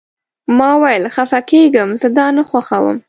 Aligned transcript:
ما 0.57 0.69
وویل: 0.77 1.03
خفه 1.15 1.39
کیږم، 1.49 1.89
زه 2.01 2.07
دا 2.17 2.27
نه 2.37 2.43
خوښوم. 2.49 2.97